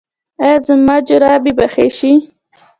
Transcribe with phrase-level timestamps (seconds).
[0.43, 2.11] ایا زما چربي به ښه شي؟